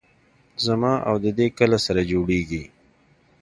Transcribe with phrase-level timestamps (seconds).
[0.65, 2.63] زما او د دې کله سره جوړېږي.